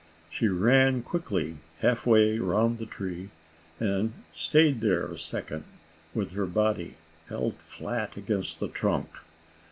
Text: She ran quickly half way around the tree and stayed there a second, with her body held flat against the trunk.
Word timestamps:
She 0.31 0.47
ran 0.47 1.03
quickly 1.03 1.57
half 1.81 2.07
way 2.07 2.39
around 2.39 2.79
the 2.79 2.87
tree 2.87 3.29
and 3.79 4.13
stayed 4.33 4.81
there 4.81 5.05
a 5.05 5.19
second, 5.19 5.63
with 6.15 6.31
her 6.31 6.47
body 6.47 6.95
held 7.29 7.59
flat 7.61 8.17
against 8.17 8.59
the 8.59 8.67
trunk. 8.67 9.09